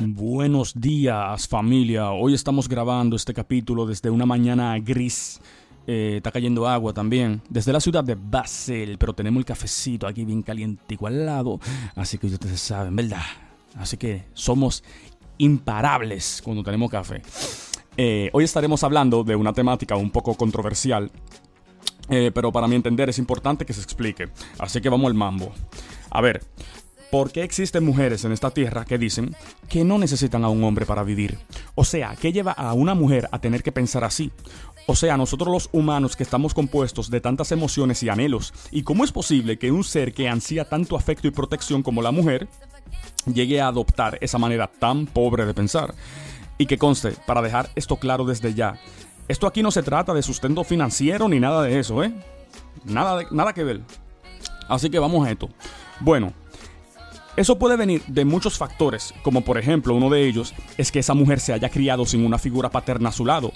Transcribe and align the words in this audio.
Buenos 0.00 0.72
días 0.74 1.46
familia, 1.48 2.10
hoy 2.10 2.34
estamos 2.34 2.68
grabando 2.68 3.16
este 3.16 3.34
capítulo 3.34 3.86
desde 3.86 4.10
una 4.10 4.26
mañana 4.26 4.78
gris, 4.78 5.40
eh, 5.86 6.14
está 6.16 6.30
cayendo 6.30 6.66
agua 6.66 6.92
también, 6.92 7.42
desde 7.48 7.72
la 7.72 7.80
ciudad 7.80 8.02
de 8.04 8.14
Basel, 8.14 8.98
pero 8.98 9.12
tenemos 9.12 9.40
el 9.40 9.44
cafecito 9.44 10.06
aquí 10.06 10.24
bien 10.24 10.42
calientico 10.42 11.06
al 11.06 11.26
lado, 11.26 11.60
así 11.94 12.18
que 12.18 12.26
ustedes 12.26 12.60
saben, 12.60 12.96
¿verdad? 12.96 13.22
Así 13.76 13.96
que 13.96 14.24
somos 14.32 14.82
imparables 15.38 16.40
cuando 16.44 16.62
tenemos 16.62 16.90
café. 16.90 17.22
Eh, 17.96 18.30
hoy 18.32 18.44
estaremos 18.44 18.82
hablando 18.84 19.24
de 19.24 19.34
una 19.36 19.52
temática 19.52 19.96
un 19.96 20.10
poco 20.10 20.34
controversial, 20.34 21.10
eh, 22.08 22.30
pero 22.34 22.50
para 22.50 22.66
mi 22.66 22.76
entender 22.76 23.08
es 23.08 23.18
importante 23.18 23.66
que 23.66 23.72
se 23.72 23.82
explique, 23.82 24.28
así 24.58 24.80
que 24.80 24.88
vamos 24.88 25.08
al 25.08 25.14
mambo. 25.14 25.52
A 26.10 26.20
ver, 26.20 26.42
¿Por 27.10 27.32
qué 27.32 27.42
existen 27.42 27.86
mujeres 27.86 28.26
en 28.26 28.32
esta 28.32 28.50
tierra 28.50 28.84
que 28.84 28.98
dicen 28.98 29.34
que 29.70 29.82
no 29.82 29.96
necesitan 29.96 30.44
a 30.44 30.50
un 30.50 30.62
hombre 30.62 30.84
para 30.84 31.02
vivir? 31.02 31.38
O 31.74 31.82
sea, 31.82 32.14
¿qué 32.20 32.32
lleva 32.34 32.52
a 32.52 32.74
una 32.74 32.92
mujer 32.92 33.30
a 33.32 33.38
tener 33.38 33.62
que 33.62 33.72
pensar 33.72 34.04
así? 34.04 34.30
O 34.86 34.94
sea, 34.94 35.16
nosotros 35.16 35.48
los 35.50 35.70
humanos 35.72 36.16
que 36.16 36.22
estamos 36.22 36.52
compuestos 36.52 37.08
de 37.08 37.22
tantas 37.22 37.50
emociones 37.50 38.02
y 38.02 38.10
anhelos, 38.10 38.52
¿y 38.70 38.82
cómo 38.82 39.04
es 39.04 39.12
posible 39.12 39.58
que 39.58 39.72
un 39.72 39.84
ser 39.84 40.12
que 40.12 40.28
ansía 40.28 40.68
tanto 40.68 40.96
afecto 40.96 41.26
y 41.26 41.30
protección 41.30 41.82
como 41.82 42.02
la 42.02 42.10
mujer 42.10 42.46
llegue 43.24 43.60
a 43.62 43.68
adoptar 43.68 44.18
esa 44.20 44.36
manera 44.36 44.66
tan 44.66 45.06
pobre 45.06 45.46
de 45.46 45.54
pensar? 45.54 45.94
Y 46.58 46.66
que 46.66 46.76
conste, 46.76 47.12
para 47.26 47.40
dejar 47.40 47.70
esto 47.74 47.96
claro 47.96 48.26
desde 48.26 48.52
ya, 48.52 48.78
esto 49.28 49.46
aquí 49.46 49.62
no 49.62 49.70
se 49.70 49.82
trata 49.82 50.12
de 50.12 50.22
sustento 50.22 50.62
financiero 50.62 51.26
ni 51.26 51.40
nada 51.40 51.62
de 51.62 51.78
eso, 51.78 52.04
¿eh? 52.04 52.12
Nada, 52.84 53.22
nada 53.30 53.54
que 53.54 53.64
ver. 53.64 53.80
Así 54.68 54.90
que 54.90 54.98
vamos 54.98 55.26
a 55.26 55.30
esto. 55.30 55.48
Bueno, 56.00 56.32
eso 57.38 57.56
puede 57.56 57.76
venir 57.76 58.02
de 58.08 58.24
muchos 58.24 58.58
factores, 58.58 59.14
como 59.22 59.42
por 59.42 59.58
ejemplo 59.58 59.94
uno 59.94 60.10
de 60.10 60.26
ellos 60.26 60.54
es 60.76 60.90
que 60.90 60.98
esa 60.98 61.14
mujer 61.14 61.38
se 61.38 61.52
haya 61.52 61.68
criado 61.68 62.04
sin 62.04 62.26
una 62.26 62.36
figura 62.36 62.68
paterna 62.68 63.10
a 63.10 63.12
su 63.12 63.24
lado, 63.24 63.52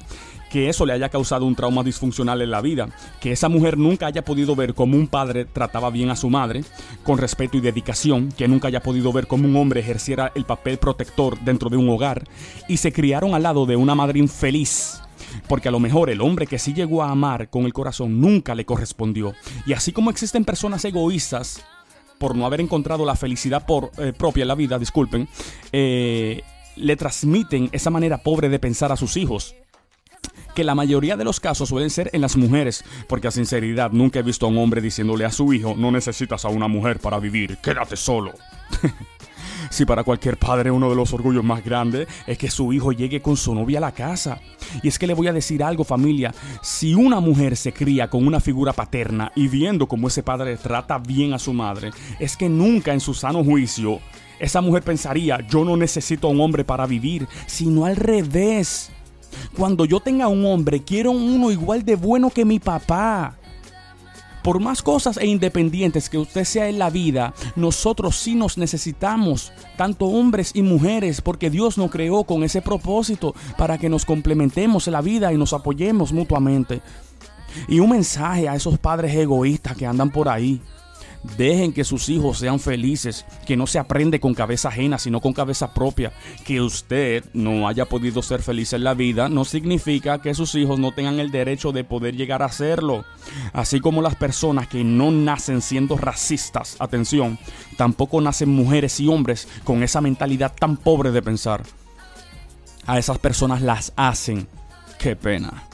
que 0.52 0.68
eso 0.68 0.86
le 0.86 0.92
haya 0.92 1.08
causado 1.08 1.46
un 1.46 1.56
trauma 1.56 1.82
disfuncional 1.82 2.42
en 2.42 2.52
la 2.52 2.60
vida, 2.60 2.90
que 3.20 3.32
esa 3.32 3.48
mujer 3.48 3.76
nunca 3.76 4.06
haya 4.06 4.24
podido 4.24 4.54
ver 4.54 4.74
cómo 4.74 4.96
un 4.96 5.08
padre 5.08 5.46
trataba 5.46 5.90
bien 5.90 6.10
a 6.10 6.16
su 6.16 6.30
madre, 6.30 6.62
con 7.02 7.18
respeto 7.18 7.56
y 7.56 7.60
dedicación, 7.60 8.30
que 8.30 8.46
nunca 8.46 8.68
haya 8.68 8.84
podido 8.84 9.12
ver 9.12 9.26
cómo 9.26 9.48
un 9.48 9.56
hombre 9.56 9.80
ejerciera 9.80 10.30
el 10.36 10.44
papel 10.44 10.78
protector 10.78 11.40
dentro 11.40 11.68
de 11.68 11.76
un 11.76 11.88
hogar, 11.88 12.22
y 12.68 12.76
se 12.76 12.92
criaron 12.92 13.34
al 13.34 13.42
lado 13.42 13.66
de 13.66 13.74
una 13.74 13.96
madre 13.96 14.20
infeliz 14.20 15.00
porque 15.48 15.68
a 15.68 15.72
lo 15.72 15.80
mejor 15.80 16.10
el 16.10 16.20
hombre 16.20 16.46
que 16.46 16.58
sí 16.58 16.74
llegó 16.74 17.02
a 17.02 17.10
amar 17.10 17.48
con 17.48 17.64
el 17.64 17.72
corazón 17.72 18.20
nunca 18.20 18.54
le 18.54 18.66
correspondió. 18.66 19.34
Y 19.64 19.72
así 19.72 19.90
como 19.90 20.10
existen 20.10 20.44
personas 20.44 20.84
egoístas 20.84 21.64
por 22.22 22.36
no 22.36 22.46
haber 22.46 22.60
encontrado 22.60 23.04
la 23.04 23.16
felicidad 23.16 23.66
por, 23.66 23.90
eh, 23.98 24.12
propia 24.16 24.42
en 24.42 24.48
la 24.48 24.54
vida, 24.54 24.78
disculpen, 24.78 25.26
eh, 25.72 26.40
le 26.76 26.94
transmiten 26.94 27.68
esa 27.72 27.90
manera 27.90 28.18
pobre 28.18 28.48
de 28.48 28.60
pensar 28.60 28.92
a 28.92 28.96
sus 28.96 29.16
hijos 29.16 29.56
que 30.54 30.62
la 30.62 30.76
mayoría 30.76 31.16
de 31.16 31.24
los 31.24 31.40
casos 31.40 31.70
suelen 31.70 31.90
ser 31.90 32.10
en 32.12 32.20
las 32.20 32.36
mujeres, 32.36 32.84
porque 33.08 33.26
a 33.26 33.32
sinceridad 33.32 33.90
nunca 33.90 34.20
he 34.20 34.22
visto 34.22 34.46
a 34.46 34.50
un 34.50 34.58
hombre 34.58 34.80
diciéndole 34.80 35.24
a 35.24 35.32
su 35.32 35.52
hijo, 35.52 35.74
no 35.76 35.90
necesitas 35.90 36.44
a 36.44 36.48
una 36.48 36.68
mujer 36.68 37.00
para 37.00 37.18
vivir, 37.18 37.56
quédate 37.56 37.96
solo. 37.96 38.32
Si 39.70 39.84
para 39.84 40.04
cualquier 40.04 40.36
padre 40.36 40.70
uno 40.70 40.88
de 40.88 40.96
los 40.96 41.12
orgullos 41.12 41.44
más 41.44 41.64
grandes 41.64 42.08
es 42.26 42.38
que 42.38 42.50
su 42.50 42.72
hijo 42.72 42.92
llegue 42.92 43.20
con 43.20 43.36
su 43.36 43.54
novia 43.54 43.78
a 43.78 43.82
la 43.82 43.92
casa. 43.92 44.40
Y 44.82 44.88
es 44.88 44.98
que 44.98 45.06
le 45.06 45.14
voy 45.14 45.28
a 45.28 45.32
decir 45.32 45.62
algo 45.62 45.84
familia, 45.84 46.34
si 46.62 46.94
una 46.94 47.20
mujer 47.20 47.56
se 47.56 47.72
cría 47.72 48.08
con 48.08 48.26
una 48.26 48.40
figura 48.40 48.72
paterna 48.72 49.32
y 49.34 49.48
viendo 49.48 49.86
cómo 49.86 50.08
ese 50.08 50.22
padre 50.22 50.56
trata 50.56 50.98
bien 50.98 51.32
a 51.32 51.38
su 51.38 51.52
madre, 51.52 51.90
es 52.18 52.36
que 52.36 52.48
nunca 52.48 52.92
en 52.92 53.00
su 53.00 53.14
sano 53.14 53.44
juicio 53.44 54.00
esa 54.42 54.60
mujer 54.60 54.82
pensaría, 54.82 55.38
yo 55.48 55.64
no 55.64 55.76
necesito 55.76 56.26
a 56.26 56.30
un 56.30 56.40
hombre 56.40 56.64
para 56.64 56.84
vivir, 56.86 57.28
sino 57.46 57.84
al 57.84 57.94
revés. 57.94 58.90
Cuando 59.56 59.84
yo 59.84 60.00
tenga 60.00 60.26
un 60.26 60.44
hombre, 60.44 60.82
quiero 60.82 61.12
uno 61.12 61.52
igual 61.52 61.84
de 61.84 61.94
bueno 61.94 62.28
que 62.28 62.44
mi 62.44 62.58
papá. 62.58 63.38
Por 64.42 64.58
más 64.58 64.82
cosas 64.82 65.16
e 65.18 65.26
independientes 65.26 66.08
que 66.08 66.18
usted 66.18 66.44
sea 66.44 66.68
en 66.68 66.78
la 66.78 66.90
vida, 66.90 67.32
nosotros 67.54 68.16
sí 68.16 68.34
nos 68.34 68.58
necesitamos, 68.58 69.52
tanto 69.76 70.06
hombres 70.06 70.50
y 70.54 70.62
mujeres, 70.62 71.20
porque 71.20 71.48
Dios 71.48 71.78
nos 71.78 71.90
creó 71.90 72.24
con 72.24 72.42
ese 72.42 72.60
propósito 72.60 73.34
para 73.56 73.78
que 73.78 73.88
nos 73.88 74.04
complementemos 74.04 74.88
en 74.88 74.94
la 74.94 75.00
vida 75.00 75.32
y 75.32 75.36
nos 75.36 75.52
apoyemos 75.52 76.12
mutuamente. 76.12 76.82
Y 77.68 77.78
un 77.78 77.90
mensaje 77.90 78.48
a 78.48 78.56
esos 78.56 78.78
padres 78.78 79.14
egoístas 79.14 79.76
que 79.76 79.86
andan 79.86 80.10
por 80.10 80.28
ahí. 80.28 80.60
Dejen 81.36 81.72
que 81.72 81.84
sus 81.84 82.08
hijos 82.08 82.38
sean 82.38 82.58
felices, 82.58 83.24
que 83.46 83.56
no 83.56 83.66
se 83.66 83.78
aprende 83.78 84.18
con 84.18 84.34
cabeza 84.34 84.68
ajena, 84.68 84.98
sino 84.98 85.20
con 85.20 85.32
cabeza 85.32 85.72
propia. 85.72 86.12
Que 86.44 86.60
usted 86.60 87.24
no 87.32 87.68
haya 87.68 87.86
podido 87.86 88.22
ser 88.22 88.42
feliz 88.42 88.72
en 88.72 88.84
la 88.84 88.94
vida 88.94 89.28
no 89.28 89.44
significa 89.44 90.20
que 90.20 90.34
sus 90.34 90.54
hijos 90.56 90.78
no 90.78 90.92
tengan 90.92 91.20
el 91.20 91.30
derecho 91.30 91.70
de 91.72 91.84
poder 91.84 92.16
llegar 92.16 92.42
a 92.42 92.50
serlo. 92.50 93.04
Así 93.52 93.80
como 93.80 94.02
las 94.02 94.16
personas 94.16 94.66
que 94.66 94.82
no 94.82 95.10
nacen 95.10 95.62
siendo 95.62 95.96
racistas, 95.96 96.76
atención, 96.80 97.38
tampoco 97.76 98.20
nacen 98.20 98.48
mujeres 98.48 98.98
y 98.98 99.06
hombres 99.06 99.46
con 99.64 99.82
esa 99.82 100.00
mentalidad 100.00 100.52
tan 100.58 100.76
pobre 100.76 101.12
de 101.12 101.22
pensar. 101.22 101.62
A 102.86 102.98
esas 102.98 103.18
personas 103.18 103.62
las 103.62 103.92
hacen. 103.94 104.48
Qué 104.98 105.14
pena. 105.14 105.68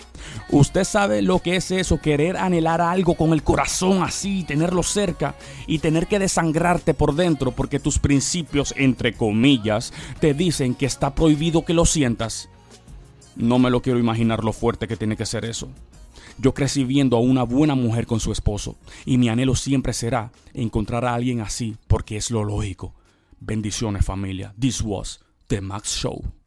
Usted 0.50 0.84
sabe 0.84 1.22
lo 1.22 1.40
que 1.40 1.56
es 1.56 1.70
eso, 1.70 2.00
querer 2.00 2.36
anhelar 2.36 2.80
algo 2.80 3.14
con 3.14 3.32
el 3.32 3.42
corazón 3.42 4.02
así, 4.02 4.44
tenerlo 4.44 4.82
cerca 4.82 5.34
y 5.66 5.78
tener 5.78 6.06
que 6.06 6.18
desangrarte 6.18 6.94
por 6.94 7.14
dentro 7.14 7.52
porque 7.52 7.80
tus 7.80 7.98
principios, 7.98 8.72
entre 8.76 9.12
comillas, 9.12 9.92
te 10.20 10.34
dicen 10.34 10.74
que 10.74 10.86
está 10.86 11.14
prohibido 11.14 11.64
que 11.64 11.74
lo 11.74 11.84
sientas. 11.84 12.48
No 13.36 13.58
me 13.58 13.70
lo 13.70 13.82
quiero 13.82 13.98
imaginar 13.98 14.42
lo 14.42 14.52
fuerte 14.52 14.88
que 14.88 14.96
tiene 14.96 15.16
que 15.16 15.26
ser 15.26 15.44
eso. 15.44 15.68
Yo 16.38 16.54
crecí 16.54 16.84
viendo 16.84 17.16
a 17.16 17.20
una 17.20 17.42
buena 17.42 17.74
mujer 17.74 18.06
con 18.06 18.20
su 18.20 18.30
esposo 18.30 18.76
y 19.04 19.18
mi 19.18 19.28
anhelo 19.28 19.56
siempre 19.56 19.92
será 19.92 20.30
encontrar 20.54 21.04
a 21.04 21.14
alguien 21.14 21.40
así 21.40 21.76
porque 21.88 22.16
es 22.16 22.30
lo 22.30 22.44
lógico. 22.44 22.94
Bendiciones 23.40 24.04
familia. 24.04 24.54
This 24.58 24.80
was 24.82 25.20
The 25.48 25.60
Max 25.60 25.96
Show. 25.96 26.37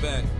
Back. 0.00 0.39